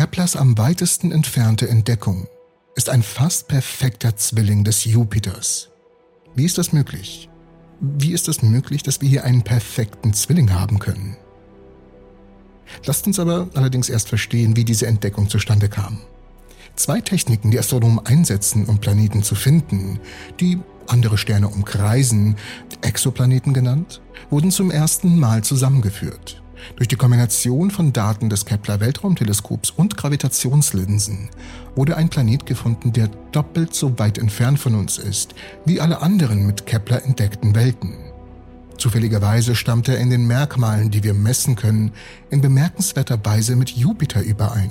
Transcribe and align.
Keplers 0.00 0.34
am 0.34 0.56
weitesten 0.56 1.12
entfernte 1.12 1.68
Entdeckung 1.68 2.26
ist 2.74 2.88
ein 2.88 3.02
fast 3.02 3.48
perfekter 3.48 4.16
Zwilling 4.16 4.64
des 4.64 4.86
Jupiters. 4.86 5.68
Wie 6.34 6.46
ist 6.46 6.56
das 6.56 6.72
möglich? 6.72 7.28
Wie 7.80 8.14
ist 8.14 8.26
es 8.26 8.40
möglich, 8.40 8.82
dass 8.82 9.02
wir 9.02 9.10
hier 9.10 9.24
einen 9.24 9.42
perfekten 9.42 10.14
Zwilling 10.14 10.54
haben 10.54 10.78
können? 10.78 11.18
Lasst 12.86 13.06
uns 13.06 13.18
aber 13.18 13.50
allerdings 13.52 13.90
erst 13.90 14.08
verstehen, 14.08 14.56
wie 14.56 14.64
diese 14.64 14.86
Entdeckung 14.86 15.28
zustande 15.28 15.68
kam. 15.68 15.98
Zwei 16.76 17.02
Techniken, 17.02 17.50
die 17.50 17.58
Astronomen 17.58 18.06
einsetzen, 18.06 18.64
um 18.64 18.78
Planeten 18.78 19.22
zu 19.22 19.34
finden, 19.34 20.00
die 20.40 20.60
andere 20.86 21.18
Sterne 21.18 21.48
umkreisen, 21.48 22.36
Exoplaneten 22.80 23.52
genannt, 23.52 24.00
wurden 24.30 24.50
zum 24.50 24.70
ersten 24.70 25.18
Mal 25.18 25.44
zusammengeführt. 25.44 26.39
Durch 26.76 26.88
die 26.88 26.96
Kombination 26.96 27.70
von 27.70 27.92
Daten 27.92 28.28
des 28.28 28.44
Kepler 28.44 28.80
Weltraumteleskops 28.80 29.70
und 29.70 29.96
Gravitationslinsen 29.96 31.28
wurde 31.74 31.96
ein 31.96 32.08
Planet 32.08 32.46
gefunden, 32.46 32.92
der 32.92 33.08
doppelt 33.32 33.74
so 33.74 33.98
weit 33.98 34.18
entfernt 34.18 34.58
von 34.58 34.74
uns 34.74 34.98
ist 34.98 35.34
wie 35.64 35.80
alle 35.80 36.02
anderen 36.02 36.46
mit 36.46 36.66
Kepler 36.66 37.04
entdeckten 37.04 37.54
Welten. 37.54 37.94
Zufälligerweise 38.78 39.54
stammt 39.54 39.88
er 39.88 39.98
in 39.98 40.08
den 40.08 40.26
Merkmalen, 40.26 40.90
die 40.90 41.02
wir 41.04 41.12
messen 41.12 41.54
können, 41.54 41.92
in 42.30 42.40
bemerkenswerter 42.40 43.22
Weise 43.24 43.54
mit 43.54 43.70
Jupiter 43.70 44.22
überein. 44.22 44.70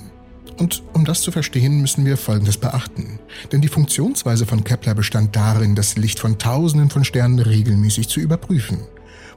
Und 0.57 0.83
um 0.93 1.05
das 1.05 1.21
zu 1.21 1.31
verstehen, 1.31 1.79
müssen 1.79 2.05
wir 2.05 2.17
Folgendes 2.17 2.57
beachten. 2.57 3.19
Denn 3.51 3.61
die 3.61 3.67
Funktionsweise 3.69 4.45
von 4.45 4.63
Kepler 4.63 4.93
bestand 4.93 5.35
darin, 5.35 5.75
das 5.75 5.95
Licht 5.95 6.19
von 6.19 6.37
Tausenden 6.37 6.89
von 6.89 7.05
Sternen 7.05 7.39
regelmäßig 7.39 8.09
zu 8.09 8.19
überprüfen. 8.19 8.79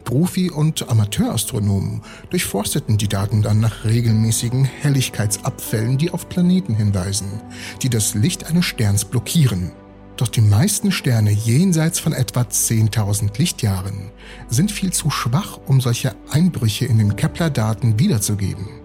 Profi- 0.05 0.51
und 0.51 0.89
Amateurastronomen 0.89 2.03
durchforsteten 2.31 2.99
die 2.99 3.09
Daten 3.09 3.43
dann 3.43 3.61
nach 3.61 3.85
regelmäßigen 3.85 4.65
Helligkeitsabfällen, 4.65 5.99
die 5.99 6.11
auf 6.11 6.29
Planeten 6.29 6.75
hinweisen, 6.75 7.41
die 7.83 7.89
das 7.89 8.15
Licht 8.15 8.47
eines 8.47 8.65
Sterns 8.65 9.05
blockieren. 9.05 9.73
Doch 10.17 10.29
die 10.29 10.41
meisten 10.41 10.93
Sterne 10.93 11.31
jenseits 11.31 11.99
von 11.99 12.13
etwa 12.13 12.43
10.000 12.43 13.39
Lichtjahren 13.39 14.11
sind 14.49 14.71
viel 14.71 14.93
zu 14.93 15.11
schwach, 15.11 15.59
um 15.67 15.81
solche 15.81 16.15
Einbrüche 16.31 16.85
in 16.85 16.99
den 16.99 17.17
Kepler-Daten 17.17 17.99
wiederzugeben. 17.99 18.82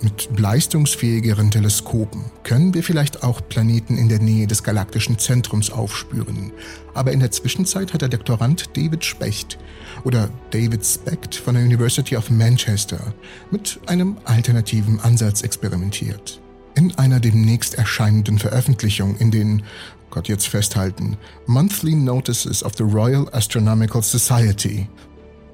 Mit 0.00 0.28
leistungsfähigeren 0.38 1.50
Teleskopen 1.50 2.24
können 2.44 2.72
wir 2.72 2.84
vielleicht 2.84 3.24
auch 3.24 3.40
Planeten 3.48 3.98
in 3.98 4.08
der 4.08 4.20
Nähe 4.20 4.46
des 4.46 4.62
galaktischen 4.62 5.18
Zentrums 5.18 5.70
aufspüren. 5.70 6.52
Aber 6.94 7.10
in 7.10 7.18
der 7.18 7.32
Zwischenzeit 7.32 7.92
hat 7.92 8.02
der 8.02 8.08
Doktorand 8.08 8.76
David 8.76 9.04
Specht 9.04 9.58
oder 10.04 10.30
David 10.52 10.86
Specht 10.86 11.34
von 11.34 11.54
der 11.54 11.64
University 11.64 12.16
of 12.16 12.30
Manchester 12.30 13.12
mit 13.50 13.80
einem 13.86 14.18
alternativen 14.24 15.00
Ansatz 15.00 15.42
experimentiert. 15.42 16.40
In 16.76 16.94
einer 16.94 17.18
demnächst 17.18 17.74
erscheinenden 17.74 18.38
Veröffentlichung 18.38 19.16
in 19.16 19.32
den, 19.32 19.64
Gott 20.10 20.28
jetzt 20.28 20.46
festhalten, 20.46 21.16
Monthly 21.46 21.96
Notices 21.96 22.62
of 22.62 22.74
the 22.76 22.84
Royal 22.84 23.28
Astronomical 23.32 24.04
Society 24.04 24.86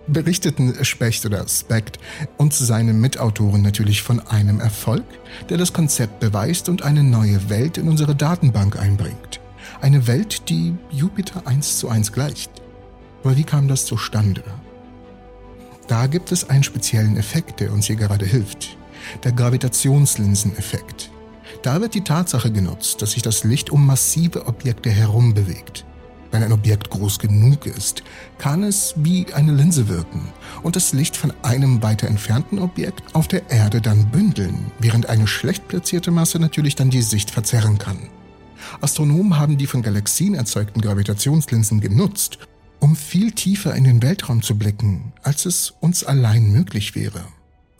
berichteten 0.06 0.84
Specht 0.84 1.24
oder 1.26 1.46
Specht 1.48 1.98
und 2.36 2.52
seine 2.52 2.92
Mitautoren 2.92 3.62
natürlich 3.62 4.02
von 4.02 4.20
einem 4.20 4.60
Erfolg, 4.60 5.04
der 5.48 5.58
das 5.58 5.72
Konzept 5.72 6.20
beweist 6.20 6.68
und 6.68 6.82
eine 6.82 7.02
neue 7.02 7.48
Welt 7.48 7.78
in 7.78 7.88
unsere 7.88 8.14
Datenbank 8.14 8.78
einbringt. 8.78 9.40
Eine 9.80 10.06
Welt, 10.06 10.48
die 10.48 10.74
Jupiter 10.90 11.46
eins 11.46 11.78
zu 11.78 11.88
eins 11.88 12.12
gleicht. 12.12 12.50
Aber 13.22 13.36
wie 13.36 13.44
kam 13.44 13.68
das 13.68 13.86
zustande? 13.86 14.42
Da 15.88 16.06
gibt 16.06 16.32
es 16.32 16.48
einen 16.48 16.62
speziellen 16.62 17.16
Effekt, 17.16 17.60
der 17.60 17.72
uns 17.72 17.86
hier 17.86 17.96
gerade 17.96 18.26
hilft. 18.26 18.76
Der 19.22 19.32
Gravitationslinseneffekt. 19.32 21.10
Da 21.62 21.80
wird 21.80 21.94
die 21.94 22.04
Tatsache 22.04 22.50
genutzt, 22.50 23.02
dass 23.02 23.12
sich 23.12 23.22
das 23.22 23.44
Licht 23.44 23.70
um 23.70 23.86
massive 23.86 24.46
Objekte 24.46 24.90
herum 24.90 25.34
bewegt. 25.34 25.84
Wenn 26.34 26.42
ein 26.42 26.52
Objekt 26.52 26.90
groß 26.90 27.20
genug 27.20 27.64
ist, 27.64 28.02
kann 28.38 28.64
es 28.64 28.94
wie 28.96 29.32
eine 29.32 29.52
Linse 29.52 29.86
wirken 29.86 30.32
und 30.64 30.74
das 30.74 30.92
Licht 30.92 31.16
von 31.16 31.32
einem 31.42 31.80
weiter 31.80 32.08
entfernten 32.08 32.58
Objekt 32.58 33.14
auf 33.14 33.28
der 33.28 33.48
Erde 33.52 33.80
dann 33.80 34.10
bündeln, 34.10 34.72
während 34.80 35.08
eine 35.08 35.28
schlecht 35.28 35.68
platzierte 35.68 36.10
Masse 36.10 36.40
natürlich 36.40 36.74
dann 36.74 36.90
die 36.90 37.02
Sicht 37.02 37.30
verzerren 37.30 37.78
kann. 37.78 38.08
Astronomen 38.80 39.38
haben 39.38 39.58
die 39.58 39.68
von 39.68 39.82
Galaxien 39.82 40.34
erzeugten 40.34 40.80
Gravitationslinsen 40.80 41.80
genutzt, 41.80 42.38
um 42.80 42.96
viel 42.96 43.30
tiefer 43.30 43.72
in 43.76 43.84
den 43.84 44.02
Weltraum 44.02 44.42
zu 44.42 44.58
blicken, 44.58 45.12
als 45.22 45.46
es 45.46 45.72
uns 45.78 46.02
allein 46.02 46.50
möglich 46.50 46.96
wäre. 46.96 47.22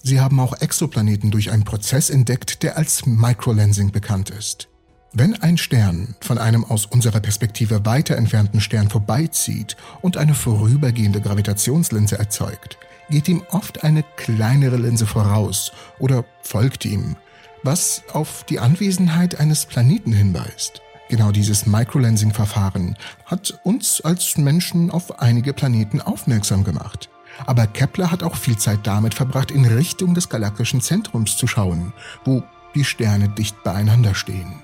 Sie 0.00 0.20
haben 0.20 0.38
auch 0.38 0.60
Exoplaneten 0.60 1.32
durch 1.32 1.50
einen 1.50 1.64
Prozess 1.64 2.08
entdeckt, 2.08 2.62
der 2.62 2.76
als 2.76 3.04
Microlensing 3.04 3.90
bekannt 3.90 4.30
ist. 4.30 4.68
Wenn 5.16 5.40
ein 5.42 5.56
Stern 5.56 6.16
von 6.20 6.38
einem 6.38 6.64
aus 6.64 6.86
unserer 6.86 7.20
Perspektive 7.20 7.86
weiter 7.86 8.16
entfernten 8.16 8.60
Stern 8.60 8.90
vorbeizieht 8.90 9.76
und 10.02 10.16
eine 10.16 10.34
vorübergehende 10.34 11.20
Gravitationslinse 11.20 12.18
erzeugt, 12.18 12.78
geht 13.08 13.28
ihm 13.28 13.44
oft 13.50 13.84
eine 13.84 14.02
kleinere 14.16 14.76
Linse 14.76 15.06
voraus 15.06 15.70
oder 16.00 16.24
folgt 16.42 16.84
ihm, 16.84 17.14
was 17.62 18.02
auf 18.12 18.42
die 18.42 18.58
Anwesenheit 18.58 19.38
eines 19.38 19.66
Planeten 19.66 20.12
hinweist. 20.12 20.82
Genau 21.08 21.30
dieses 21.30 21.64
Microlensing-Verfahren 21.64 22.96
hat 23.24 23.60
uns 23.62 24.00
als 24.00 24.36
Menschen 24.36 24.90
auf 24.90 25.20
einige 25.20 25.52
Planeten 25.52 26.00
aufmerksam 26.00 26.64
gemacht. 26.64 27.08
Aber 27.46 27.68
Kepler 27.68 28.10
hat 28.10 28.24
auch 28.24 28.34
viel 28.34 28.58
Zeit 28.58 28.80
damit 28.82 29.14
verbracht, 29.14 29.52
in 29.52 29.64
Richtung 29.64 30.14
des 30.14 30.28
galaktischen 30.28 30.80
Zentrums 30.80 31.36
zu 31.36 31.46
schauen, 31.46 31.92
wo 32.24 32.42
die 32.74 32.84
Sterne 32.84 33.28
dicht 33.28 33.62
beieinander 33.62 34.16
stehen. 34.16 34.63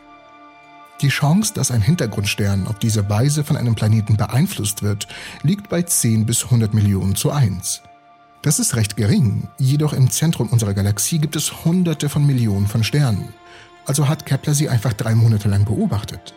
Die 1.00 1.08
Chance, 1.08 1.54
dass 1.54 1.70
ein 1.70 1.80
Hintergrundstern 1.80 2.66
auf 2.66 2.78
diese 2.78 3.08
Weise 3.08 3.42
von 3.42 3.56
einem 3.56 3.74
Planeten 3.74 4.18
beeinflusst 4.18 4.82
wird, 4.82 5.08
liegt 5.42 5.70
bei 5.70 5.82
10 5.82 6.26
bis 6.26 6.44
100 6.44 6.74
Millionen 6.74 7.16
zu 7.16 7.30
1. 7.30 7.80
Das 8.42 8.58
ist 8.58 8.76
recht 8.76 8.96
gering, 8.96 9.48
jedoch 9.58 9.94
im 9.94 10.10
Zentrum 10.10 10.48
unserer 10.48 10.74
Galaxie 10.74 11.18
gibt 11.18 11.36
es 11.36 11.64
Hunderte 11.64 12.08
von 12.10 12.26
Millionen 12.26 12.66
von 12.66 12.84
Sternen. 12.84 13.32
Also 13.86 14.08
hat 14.08 14.26
Kepler 14.26 14.52
sie 14.52 14.68
einfach 14.68 14.92
drei 14.92 15.14
Monate 15.14 15.48
lang 15.48 15.64
beobachtet. 15.64 16.34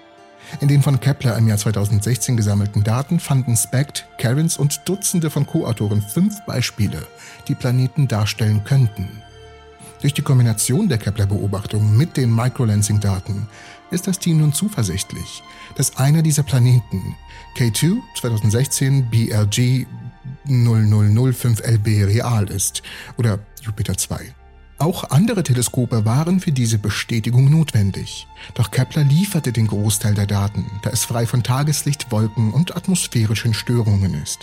In 0.61 0.69
den 0.69 0.81
von 0.81 0.99
Kepler 0.99 1.37
im 1.37 1.47
Jahr 1.47 1.57
2016 1.57 2.37
gesammelten 2.37 2.83
Daten 2.83 3.19
fanden 3.19 3.57
Specht, 3.57 4.07
Cairns 4.17 4.57
und 4.57 4.81
Dutzende 4.87 5.29
von 5.29 5.45
Co-Autoren 5.45 6.01
fünf 6.01 6.45
Beispiele, 6.45 7.05
die 7.47 7.55
Planeten 7.55 8.07
darstellen 8.07 8.63
könnten. 8.63 9.09
Durch 10.01 10.13
die 10.13 10.21
Kombination 10.21 10.89
der 10.89 10.97
Kepler-Beobachtungen 10.97 11.95
mit 11.97 12.17
den 12.17 12.33
Microlensing-Daten 12.35 13.47
ist 13.93 14.07
das 14.07 14.19
Team 14.19 14.37
nun 14.37 14.53
zuversichtlich, 14.53 15.43
dass 15.75 15.97
einer 15.97 16.21
dieser 16.21 16.43
Planeten, 16.43 17.15
K2 17.57 17.99
2016 18.19 19.09
BLG 19.09 19.85
0005LB 20.47 22.07
real 22.07 22.49
ist 22.49 22.83
oder 23.17 23.39
Jupiter 23.61 23.97
2. 23.97 24.33
Auch 24.79 25.11
andere 25.11 25.43
Teleskope 25.43 26.03
waren 26.03 26.39
für 26.39 26.51
diese 26.51 26.77
Bestätigung 26.77 27.49
notwendig. 27.49 28.27
Doch 28.55 28.71
Kepler 28.71 29.03
lieferte 29.03 29.53
den 29.53 29.67
Großteil 29.67 30.13
der 30.13 30.25
Daten, 30.25 30.65
da 30.81 30.89
es 30.89 31.05
frei 31.05 31.25
von 31.25 31.43
Tageslicht, 31.43 32.11
Wolken 32.11 32.51
und 32.51 32.75
atmosphärischen 32.75 33.53
Störungen 33.53 34.13
ist. 34.21 34.39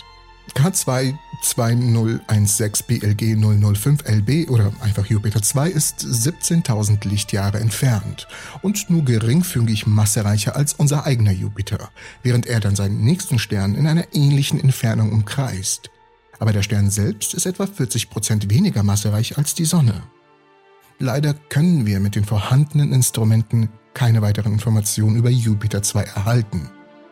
K2 0.53 1.17
2016 1.41 2.85
BLG 2.87 3.35
005 3.37 4.03
LB 4.07 4.49
oder 4.49 4.71
einfach 4.81 5.05
Jupiter 5.05 5.41
2 5.41 5.69
ist 5.69 6.01
17.000 6.01 7.07
Lichtjahre 7.07 7.59
entfernt 7.59 8.27
und 8.61 8.89
nur 8.89 9.03
geringfügig 9.03 9.87
massereicher 9.87 10.55
als 10.55 10.73
unser 10.73 11.05
eigener 11.05 11.31
Jupiter, 11.31 11.89
während 12.21 12.45
er 12.45 12.59
dann 12.59 12.75
seinen 12.75 13.03
nächsten 13.03 13.39
Stern 13.39 13.75
in 13.75 13.87
einer 13.87 14.13
ähnlichen 14.13 14.59
Entfernung 14.59 15.11
umkreist. 15.11 15.89
Aber 16.39 16.53
der 16.53 16.63
Stern 16.63 16.89
selbst 16.89 17.33
ist 17.33 17.45
etwa 17.45 17.63
40% 17.63 18.49
weniger 18.49 18.83
massereich 18.83 19.37
als 19.37 19.55
die 19.55 19.65
Sonne. 19.65 20.03
Leider 20.99 21.33
können 21.33 21.85
wir 21.85 21.99
mit 21.99 22.15
den 22.15 22.25
vorhandenen 22.25 22.93
Instrumenten 22.93 23.69
keine 23.93 24.21
weiteren 24.21 24.53
Informationen 24.53 25.15
über 25.15 25.29
Jupiter 25.29 25.81
2 25.81 26.03
erhalten. 26.03 26.69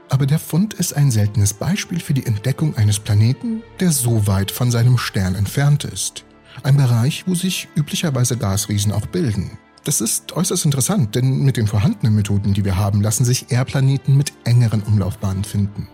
Aber 0.10 0.26
der 0.26 0.40
Fund 0.40 0.74
ist 0.74 0.96
ein 0.96 1.12
seltenes 1.12 1.54
Beispiel 1.54 2.00
für 2.00 2.14
die 2.14 2.26
Entdeckung 2.26 2.76
eines 2.76 3.00
Planeten, 3.00 3.62
der 3.80 3.92
so 3.92 4.26
weit 4.26 4.52
von 4.52 4.72
seinem 4.72 4.98
Stern 4.98 5.36
entfernt 5.36 5.84
ist. 5.84 6.26
Ein 6.64 6.78
Bereich, 6.78 7.26
wo 7.28 7.36
sich 7.36 7.68
üblicherweise 7.76 8.36
Gasriesen 8.36 8.92
auch 8.92 9.06
bilden. 9.06 9.58
Das 9.84 10.02
ist 10.02 10.34
äußerst 10.34 10.66
interessant, 10.66 11.16
denn 11.16 11.44
mit 11.44 11.58
den 11.58 11.68
vorhandenen 11.68 12.16
Methoden, 12.16 12.54
die 12.54 12.66
wir 12.66 12.76
haben, 12.76 13.02
lassen 13.02 13.24
sich 13.24 13.52
eher 13.52 13.66
Planeten 13.66 14.18
mit 14.18 14.34
engeren 14.44 14.82
Umlaufbahnen 14.82 15.44
finden. 15.44 15.88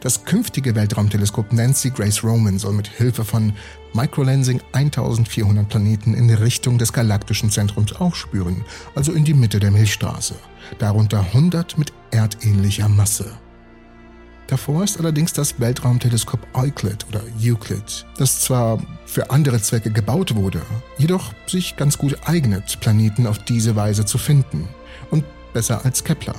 Das 0.00 0.24
künftige 0.24 0.74
Weltraumteleskop 0.74 1.52
Nancy 1.52 1.90
Grace 1.90 2.22
Roman 2.22 2.58
soll 2.58 2.72
mit 2.72 2.88
Hilfe 2.88 3.24
von 3.24 3.52
Microlensing 3.94 4.60
1400 4.72 5.68
Planeten 5.68 6.14
in 6.14 6.30
Richtung 6.30 6.78
des 6.78 6.92
galaktischen 6.92 7.50
Zentrums 7.50 7.92
aufspüren, 7.94 8.64
also 8.94 9.12
in 9.12 9.24
die 9.24 9.34
Mitte 9.34 9.60
der 9.60 9.70
Milchstraße, 9.70 10.34
darunter 10.78 11.20
100 11.20 11.78
mit 11.78 11.92
erdähnlicher 12.10 12.88
Masse. 12.88 13.32
Davor 14.48 14.82
ist 14.82 14.98
allerdings 14.98 15.34
das 15.34 15.60
Weltraumteleskop 15.60 16.40
Euclid 16.54 17.04
oder 17.10 17.20
Euclid, 17.38 18.06
das 18.16 18.40
zwar 18.40 18.78
für 19.04 19.30
andere 19.30 19.60
Zwecke 19.60 19.90
gebaut 19.90 20.34
wurde, 20.36 20.62
jedoch 20.96 21.34
sich 21.46 21.76
ganz 21.76 21.98
gut 21.98 22.16
eignet, 22.24 22.80
Planeten 22.80 23.26
auf 23.26 23.38
diese 23.38 23.76
Weise 23.76 24.06
zu 24.06 24.16
finden 24.16 24.66
und 25.10 25.24
besser 25.52 25.84
als 25.84 26.02
Kepler. 26.02 26.34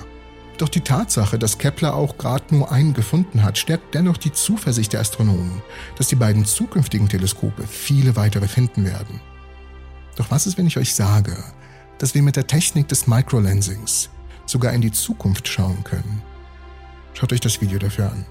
Doch 0.59 0.67
die 0.67 0.81
Tatsache, 0.81 1.39
dass 1.39 1.57
Kepler 1.57 1.95
auch 1.95 2.17
gerade 2.17 2.53
nur 2.53 2.69
einen 2.69 2.93
gefunden 2.93 3.43
hat, 3.43 3.57
stärkt 3.57 3.95
dennoch 3.95 4.17
die 4.17 4.33
Zuversicht 4.33 4.91
der 4.91 4.99
Astronomen, 4.99 5.61
dass 5.97 6.09
die 6.09 6.17
beiden 6.17 6.43
zukünftigen 6.43 7.07
Teleskope 7.07 7.65
viele 7.65 8.17
weitere 8.17 8.49
finden 8.49 8.83
werden. 8.83 9.21
Doch 10.17 10.29
was 10.31 10.47
ist, 10.47 10.57
wenn 10.57 10.67
ich 10.67 10.77
euch 10.77 10.93
sage, 10.93 11.41
dass 11.97 12.13
wir 12.13 12.21
mit 12.21 12.35
der 12.35 12.45
Technik 12.45 12.89
des 12.89 13.07
Microlensings 13.07 14.09
sogar 14.45 14.73
in 14.73 14.81
die 14.81 14.91
Zukunft 14.91 15.47
schauen 15.47 15.81
können? 15.85 16.21
Schaut 17.13 17.31
euch 17.31 17.39
das 17.39 17.61
Video 17.61 17.79
dafür 17.79 18.11
an. 18.11 18.25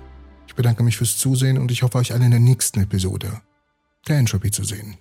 Ich 0.47 0.55
bedanke 0.55 0.83
mich 0.83 0.99
fürs 0.99 1.17
Zusehen 1.17 1.57
und 1.57 1.71
ich 1.71 1.83
hoffe 1.83 1.97
euch 1.97 2.13
alle 2.13 2.27
in 2.27 2.31
der 2.31 2.41
nächsten 2.41 2.83
Episode 2.83 3.41
der 4.07 4.19
Entropy 4.19 4.51
zu 4.51 4.65
sehen. 4.65 4.99